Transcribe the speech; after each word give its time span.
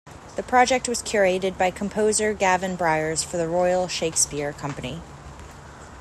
The 0.35 0.41
project 0.41 0.89
was 0.89 1.03
curated 1.03 1.59
by 1.59 1.69
composer 1.69 2.33
Gavin 2.33 2.75
Bryars 2.75 3.23
for 3.23 3.37
The 3.37 3.47
Royal 3.47 3.87
Shakespeare 3.87 4.51
Company. 4.51 4.99